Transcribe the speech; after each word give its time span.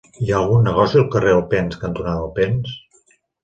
Hi 0.27 0.29
ha 0.29 0.37
algun 0.37 0.65
negoci 0.67 0.97
al 1.01 1.05
carrer 1.17 1.35
Alpens 1.41 1.79
cantonada 1.87 2.25
Alpens? 2.27 2.77